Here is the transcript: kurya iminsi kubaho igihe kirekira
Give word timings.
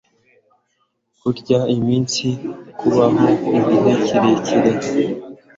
kurya 1.19 1.59
iminsi 1.75 2.27
kubaho 2.79 3.25
igihe 3.57 3.91
kirekira 4.45 5.13